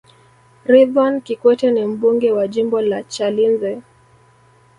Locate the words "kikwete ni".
1.25-1.83